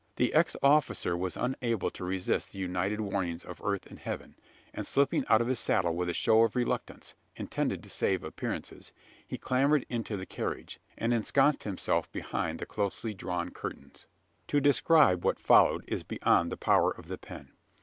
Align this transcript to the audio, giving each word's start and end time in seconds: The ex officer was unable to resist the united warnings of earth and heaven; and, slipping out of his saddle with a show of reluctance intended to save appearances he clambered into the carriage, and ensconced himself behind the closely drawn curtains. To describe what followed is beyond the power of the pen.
The 0.15 0.33
ex 0.33 0.55
officer 0.63 1.15
was 1.15 1.37
unable 1.37 1.91
to 1.91 2.03
resist 2.03 2.51
the 2.53 2.57
united 2.57 3.01
warnings 3.01 3.45
of 3.45 3.61
earth 3.63 3.85
and 3.85 3.99
heaven; 3.99 4.35
and, 4.73 4.87
slipping 4.87 5.23
out 5.29 5.41
of 5.41 5.47
his 5.47 5.59
saddle 5.59 5.95
with 5.95 6.09
a 6.09 6.13
show 6.15 6.41
of 6.41 6.55
reluctance 6.55 7.13
intended 7.35 7.83
to 7.83 7.89
save 7.91 8.23
appearances 8.23 8.93
he 9.27 9.37
clambered 9.37 9.85
into 9.89 10.17
the 10.17 10.25
carriage, 10.25 10.79
and 10.97 11.13
ensconced 11.13 11.65
himself 11.65 12.11
behind 12.11 12.57
the 12.57 12.65
closely 12.65 13.13
drawn 13.13 13.49
curtains. 13.51 14.07
To 14.47 14.59
describe 14.59 15.23
what 15.23 15.37
followed 15.37 15.83
is 15.87 16.01
beyond 16.01 16.51
the 16.51 16.57
power 16.57 16.89
of 16.89 17.07
the 17.07 17.19
pen. 17.19 17.51